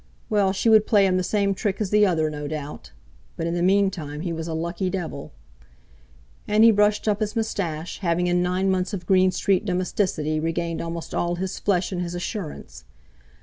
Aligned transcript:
Well, 0.31 0.51
she 0.51 0.67
would 0.67 0.87
play 0.87 1.05
him 1.05 1.17
the 1.17 1.23
same 1.23 1.53
trick 1.53 1.79
as 1.79 1.91
the 1.91 2.07
other, 2.07 2.27
no 2.31 2.47
doubt; 2.47 2.91
but 3.37 3.45
in 3.45 3.53
the 3.53 3.61
meantime 3.61 4.21
he 4.21 4.33
was 4.33 4.47
a 4.47 4.53
lucky 4.55 4.89
devil! 4.89 5.31
And 6.47 6.63
he 6.63 6.71
brushed 6.71 7.07
up 7.07 7.19
his 7.19 7.35
moustache, 7.35 7.99
having 7.99 8.25
in 8.25 8.41
nine 8.41 8.71
months 8.71 8.93
of 8.95 9.05
Green 9.05 9.29
Street 9.29 9.63
domesticity 9.63 10.39
regained 10.39 10.81
almost 10.81 11.13
all 11.13 11.35
his 11.35 11.59
flesh 11.59 11.91
and 11.91 12.01
his 12.01 12.15
assurance. 12.15 12.83